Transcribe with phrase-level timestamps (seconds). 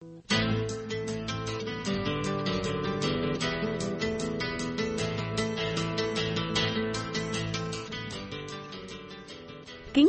[0.00, 0.08] Kính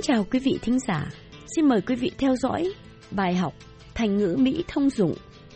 [0.03, 1.11] chào quý vị thính giả.
[1.55, 2.73] Xin mời quý vị theo dõi
[3.11, 3.53] bài học
[3.95, 5.13] Thành ngữ Mỹ thông dụng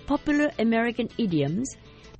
[0.08, 1.68] Popular American Idioms,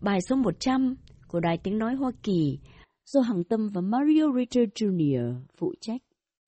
[0.02, 0.96] bài số 100
[1.28, 2.60] của Đài Tiếng Nói Hoa Kỳ
[3.06, 5.36] do Hằng Tâm và Mario Ritter Jr.
[5.58, 6.02] phụ trách.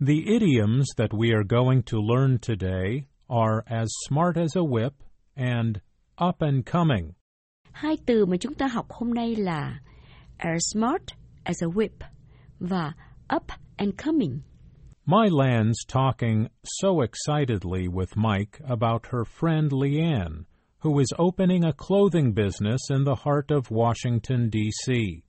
[0.08, 4.92] The idioms that we are going to learn today are as smart as a whip
[5.36, 5.78] and
[6.28, 7.14] up and coming.
[7.72, 9.80] Hai từ mà chúng ta học hôm nay là
[10.38, 11.04] as smart
[11.44, 12.08] as a whip
[12.60, 12.94] và
[13.36, 13.44] up
[13.78, 14.42] and coming.
[15.06, 20.46] My Land's talking so excitedly with Mike about her friend Leanne,
[20.80, 25.24] who is opening a clothing business in the heart of Washington, D.C.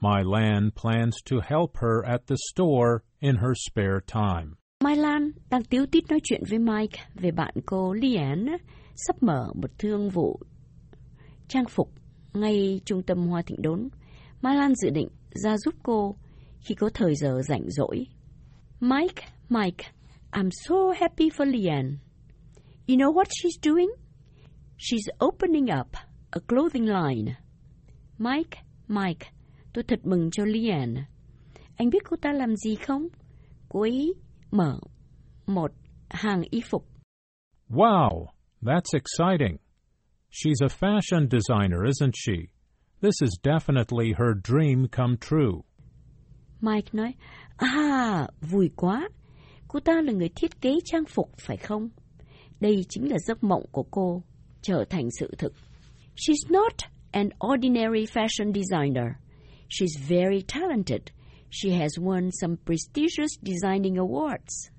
[0.00, 4.56] My Land plans to help her at the store in her spare time.
[4.84, 8.56] Mai Lan đang tiếu tít nói chuyện với Mike về bạn cô Liane
[9.06, 10.40] sắp mở một thương vụ
[11.48, 11.92] trang phục
[12.34, 13.88] ngay trung tâm Hoa Thịnh Đốn.
[14.42, 16.16] Mai Lan dự định ra giúp cô
[16.60, 18.06] khi có thời giờ rảnh rỗi.
[18.80, 19.84] Mike, Mike,
[20.32, 21.88] I'm so happy for Liane.
[22.88, 23.88] You know what she's doing?
[24.78, 25.86] She's opening up
[26.30, 27.34] a clothing line.
[28.18, 29.26] Mike, Mike,
[29.72, 31.04] tôi thật mừng cho Liane.
[31.76, 33.08] Anh biết cô ta làm gì không?
[33.68, 34.14] Cô ấy
[34.50, 34.78] mở
[35.46, 35.70] một
[36.08, 36.88] hàng y phục.
[37.68, 38.26] Wow,
[38.62, 39.58] that's exciting.
[40.30, 42.48] She's a fashion designer, isn't she?
[43.00, 45.64] This is definitely her dream come true.
[46.60, 47.14] Mike nói,
[47.58, 49.08] à, vui quá.
[49.68, 51.88] Cô ta là người thiết kế trang phục, phải không?
[52.60, 54.22] Đây chính là giấc mộng của cô,
[54.62, 55.52] trở thành sự thực.
[56.16, 56.72] She's not
[57.12, 59.18] an ordinary fashion designer.
[59.68, 61.02] She's very talented.
[61.50, 64.70] She has won some prestigious designing awards.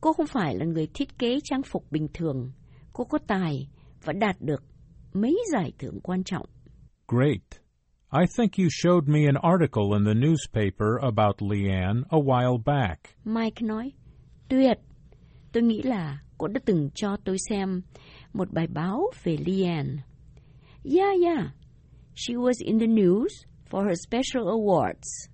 [0.00, 2.52] Cô không phải là người thiết kế trang phục bình thường.
[2.92, 3.68] Cô có tài
[4.04, 4.62] và đạt được
[5.12, 6.46] mấy giải thưởng quan trọng.
[7.08, 7.60] Great.
[8.12, 13.00] I think you showed me an article in the newspaper about Leanne a while back.
[13.24, 13.92] Mike nói,
[14.48, 14.78] tuyệt.
[15.52, 17.82] Tôi nghĩ là cô đã từng cho tôi xem
[18.32, 20.02] một bài báo về Leanne.
[20.84, 21.54] Yeah, yeah.
[22.14, 23.28] She was in the news
[23.70, 25.28] for her special awards.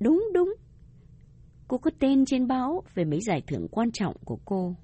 [0.00, 0.54] Đúng, đúng.
[1.68, 4.76] Cô có tên trên báo về mấy giải thưởng quan trọng của cô.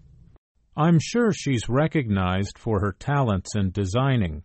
[0.78, 4.44] I'm sure she's recognized for her talents in designing,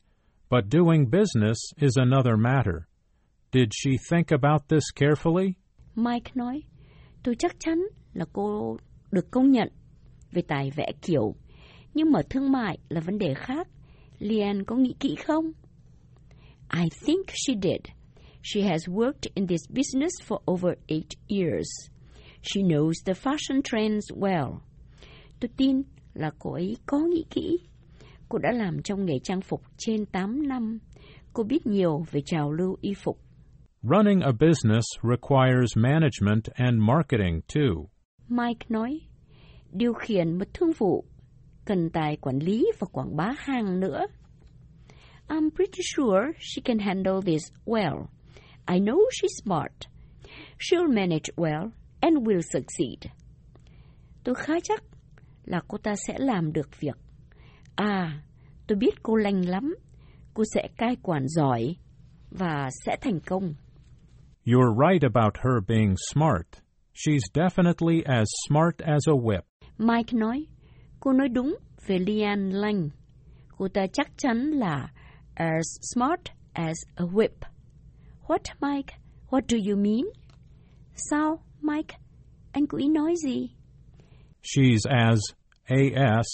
[0.49, 2.87] but doing business is another matter.
[3.51, 5.57] Did she think about this carefully?
[5.95, 6.63] Mike nói,
[7.23, 7.77] tôi chắc chắn
[8.13, 8.77] là cô
[9.11, 9.67] được công nhận
[10.31, 11.35] về tài vẽ kiểu,
[11.93, 13.67] nhưng mà thương mại là vấn đề khác.
[14.19, 15.51] Lian có nghĩ kỹ không?
[16.69, 17.81] I think she did.
[18.41, 21.67] She has worked in this business for over eight years.
[22.41, 24.61] She knows the fashion trends well.
[25.39, 27.57] Tôi tin là cô ấy có nghĩ kỹ.
[28.29, 30.79] Cô đã làm trong nghề trang phục trên 8 năm.
[31.33, 33.19] Cô biết nhiều về trào lưu y phục.
[33.81, 37.85] Running a business requires management and marketing too.
[38.27, 38.99] Mike nói,
[39.71, 41.05] điều khiển một thương vụ
[41.65, 44.05] cần tài quản lý và quảng bá hàng nữa.
[45.27, 48.05] I'm pretty sure she can handle this well.
[48.65, 49.71] I know she's smart.
[50.59, 51.69] She'll manage well
[52.01, 53.11] and will succeed.
[54.23, 54.83] Tôi khá chắc
[55.45, 56.97] là cô ta sẽ làm được việc.
[57.75, 58.21] À,
[58.67, 59.75] tôi biết cô lanh lắm.
[60.33, 61.75] Cô sẽ cai quản giỏi
[62.31, 63.53] và sẽ thành công.
[64.45, 66.47] You're right about her being smart.
[66.93, 69.41] She's definitely as smart as a whip.
[69.77, 70.45] Mike nói,
[70.99, 71.55] cô nói đúng
[71.87, 72.89] về Lian Lanh.
[73.57, 74.91] Cô ta chắc chắn là
[75.33, 76.21] as smart
[76.53, 77.31] as a whip.
[78.27, 78.95] What, Mike?
[79.29, 80.05] What do you mean?
[80.95, 81.97] Sao, Mike?
[82.51, 83.49] Anh có ý nói gì?
[84.45, 85.21] She's as
[85.69, 86.25] A-S,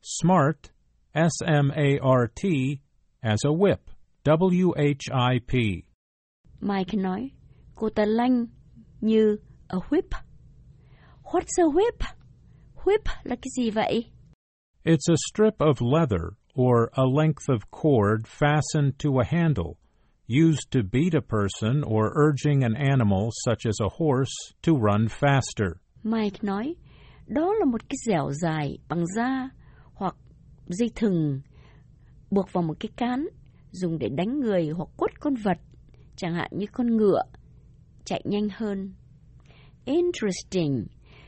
[0.00, 0.70] smart,
[1.14, 2.80] S-M-A-R-T,
[3.22, 3.90] as a whip,
[4.24, 5.84] W-H-I-P.
[6.60, 7.30] Mike nói,
[7.74, 8.46] cô ta lanh
[9.00, 9.36] như
[9.68, 10.14] a whip.
[11.32, 12.02] What's a whip?
[12.84, 14.10] Whip là cái gì vậy?
[14.84, 19.76] It's a strip of leather or a length of cord fastened to a handle,
[20.28, 25.08] used to beat a person or urging an animal such as a horse to run
[25.08, 25.80] faster.
[26.04, 26.76] Mike nói,
[27.26, 29.48] đó là một cái dẻo dài bằng da
[29.94, 30.16] hoặc
[30.66, 31.40] dây thừng
[32.30, 33.26] buộc vào một cái cán
[33.70, 35.58] dùng để đánh người hoặc quất con vật,
[36.16, 37.22] chẳng hạn như con ngựa,
[38.04, 38.94] chạy nhanh hơn.
[39.84, 40.86] Interesting.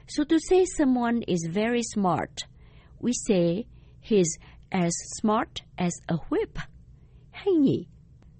[0.08, 2.30] So to say someone is very smart,
[3.00, 3.64] we say
[4.08, 4.38] he's
[4.70, 6.66] as smart as a whip.
[7.32, 7.86] Hay nhỉ?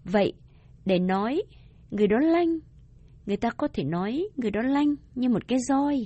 [0.05, 0.33] Vậy,
[0.85, 1.43] để nói
[1.91, 2.59] người đó lanh,
[3.27, 5.97] người ta có thể nói người đó lanh như một cái roi.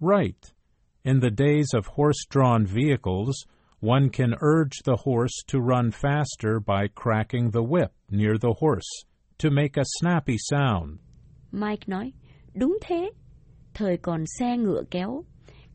[0.00, 0.54] Right.
[1.04, 3.46] In the days of horse drawn vehicles,
[3.84, 9.04] One can urge the horse to run faster by cracking the whip near the horse
[9.36, 11.00] to make a snappy sound.
[11.52, 12.12] Mike nói,
[12.54, 13.10] đúng thế.
[13.74, 15.24] Thời còn xe ngựa kéo,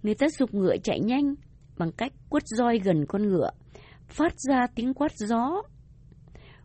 [0.03, 1.35] người ta dục ngựa chạy nhanh
[1.77, 3.49] bằng cách quất roi gần con ngựa,
[4.07, 5.61] phát ra tiếng quát gió.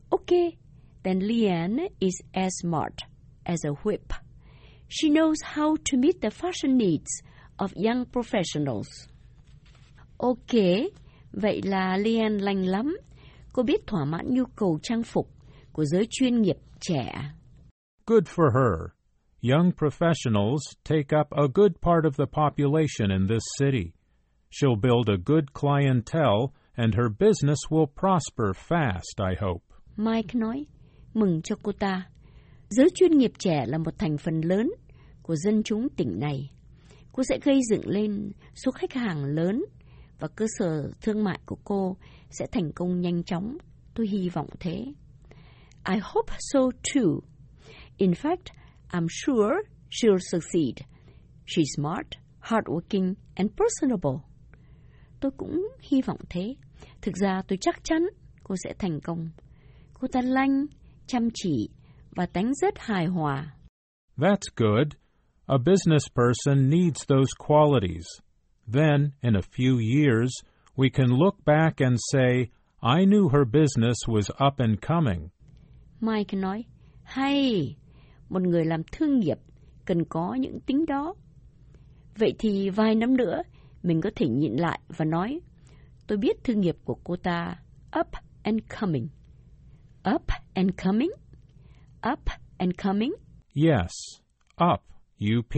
[0.09, 0.57] Okay,
[1.03, 2.95] then Leanne is as smart
[3.45, 4.13] as a whip.
[4.89, 7.11] She knows how to meet the fashion needs
[7.59, 8.89] of young professionals.
[10.17, 10.61] Ok,
[11.33, 12.97] vậy là Leanne lành lắm.
[13.53, 15.29] Cô biết thỏa mãn nhu cầu trang phục
[15.73, 17.13] của giới chuyên nghiệp trẻ.
[18.07, 18.91] Good for her.
[19.53, 23.93] Young professionals take up a good part of the population in this city.
[24.51, 29.65] She'll build a good clientele and her business will prosper fast, I hope.
[29.97, 30.67] Mike nói,
[31.15, 32.07] mừng cho cô ta.
[32.69, 34.71] Giới chuyên nghiệp trẻ là một thành phần lớn
[35.23, 36.51] của dân chúng tỉnh này.
[37.17, 39.65] Cô sẽ gây dựng lên số khách hàng lớn
[40.19, 41.97] và cơ sở thương mại của cô
[42.31, 43.57] sẽ thành công nhanh chóng.
[43.95, 44.85] Tôi hy vọng thế.
[45.89, 46.61] I hope so
[46.95, 47.21] too.
[47.97, 48.45] In fact,
[48.91, 49.57] I'm sure
[49.91, 50.75] she'll succeed.
[51.47, 52.07] She's smart,
[52.41, 54.25] hardworking, and personable.
[55.21, 56.55] Tôi cũng hy vọng thế.
[57.03, 58.03] Thực ra tôi chắc chắn
[58.43, 59.31] cô sẽ thành công.
[59.93, 60.67] Cô ta lanh,
[61.07, 61.69] chăm chỉ
[62.11, 63.55] và tánh rất hài hòa.
[64.17, 65.04] That's good.
[65.47, 68.07] A business person needs those qualities.
[68.67, 70.33] Then, in a few years,
[70.75, 72.51] we can look back and say,
[72.83, 75.31] I knew her business was up and coming.
[76.01, 76.65] Mike nói,
[77.03, 77.77] hay,
[78.29, 79.39] một người làm thương nghiệp
[79.85, 81.15] cần có những tính đó.
[82.17, 83.43] Vậy thì vài năm nữa,
[83.83, 85.41] mình có thể nhìn lại và nói,
[86.07, 87.57] tôi biết thương nghiệp của cô ta
[88.01, 88.09] up
[88.43, 89.09] and coming.
[90.15, 90.23] Up
[90.55, 91.11] and coming?
[92.13, 92.21] Up
[92.59, 93.13] and coming?
[93.55, 93.91] Yes,
[94.73, 95.55] up, UP,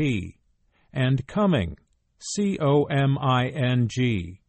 [0.93, 1.77] and coming,
[2.19, 4.41] C O M I N G,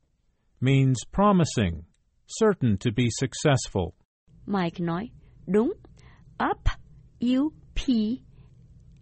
[0.62, 1.86] means promising,
[2.28, 3.94] certain to be successful.
[4.46, 5.12] Mike nói,
[5.48, 5.74] đúng,
[6.40, 6.70] up,
[7.20, 8.22] U, P,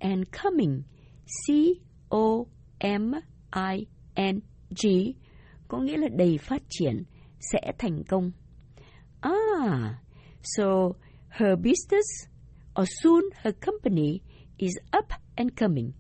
[0.02, 0.84] and coming,
[1.26, 1.82] C
[2.12, 2.48] O
[2.82, 3.14] M
[3.52, 4.42] I N
[4.72, 5.16] G,
[5.68, 7.04] có nghĩa là đầy phát triển,
[7.40, 8.32] sẽ thành công.
[9.22, 9.96] Ah,
[10.42, 10.94] so
[11.30, 12.28] her business,
[12.80, 14.22] or soon her company,
[14.58, 15.06] is up
[15.36, 15.92] and coming.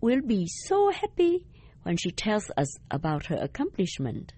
[0.00, 1.44] We'll be so happy
[1.82, 4.32] when she tells us about her accomplishment.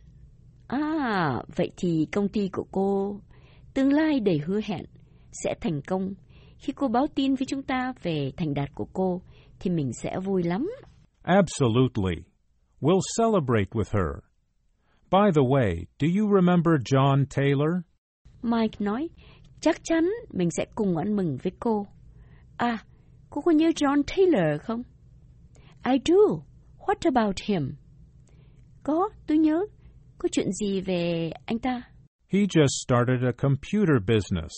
[0.67, 3.21] À, vậy thì công ty của cô
[3.75, 4.85] tương lai đầy hứa hẹn
[5.33, 6.15] sẽ thành công.
[6.59, 9.23] Khi cô báo tin với chúng ta về thành đạt của cô
[9.61, 10.71] thì mình sẽ vui lắm.
[11.23, 12.25] Absolutely.
[12.81, 14.23] We'll celebrate with her.
[15.11, 17.83] By the way, do you remember John Taylor?
[18.43, 19.09] Mike nói,
[19.61, 21.87] chắc chắn mình sẽ cùng ăn mừng với cô.
[22.57, 22.79] À,
[23.35, 24.83] cô có nhớ John Taylor không?
[25.85, 26.45] I do.
[26.79, 27.77] What about him?
[28.83, 29.67] Có, tôi nhớ.
[30.19, 31.83] Có chuyện gì về anh ta?
[32.29, 34.53] He just started a computer business.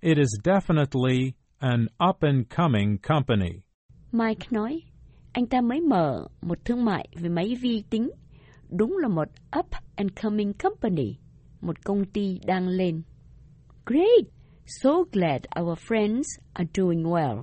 [0.00, 3.50] It is definitely an up and coming company.
[4.12, 4.80] Mike nói,
[5.32, 8.10] anh ta mới mở một thương mại về máy vi tính.
[8.70, 9.28] Đúng là một
[9.58, 9.66] up
[9.96, 11.16] and coming company,
[11.60, 13.02] một công ty đang lên.
[13.86, 14.26] Great!
[14.66, 16.22] So glad our friends
[16.52, 17.42] are doing well.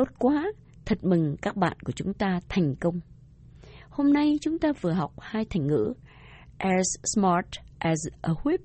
[0.00, 0.52] Tốt quá,
[0.84, 3.00] thật mừng các bạn của chúng ta thành công.
[3.90, 5.92] Hôm nay chúng ta vừa học hai thành ngữ
[6.58, 7.46] as smart
[7.78, 8.58] as a whip,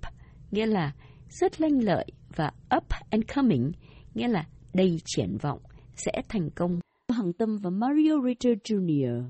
[0.52, 0.94] nghĩa là
[1.30, 2.06] rất lanh lợi
[2.36, 3.72] và up and coming,
[4.14, 5.60] nghĩa là đầy triển vọng,
[5.96, 6.80] sẽ thành công.
[7.12, 9.24] Hằng Tâm và Mario Ritter Jr.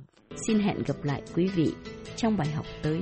[0.47, 1.74] Xin hẹn gặp lại quý vị
[2.15, 3.01] trong bài học tới.